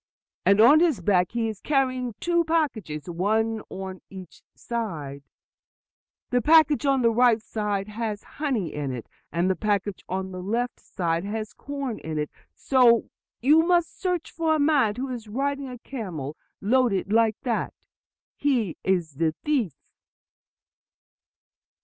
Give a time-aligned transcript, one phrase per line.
[0.47, 5.21] And on his back he is carrying two packages, one on each side;
[6.31, 10.41] the package on the right side has honey in it, and the package on the
[10.41, 12.31] left side has corn in it.
[12.55, 13.11] So
[13.41, 17.71] you must search for a man who is riding a camel loaded like that.
[18.35, 19.75] He is the thief."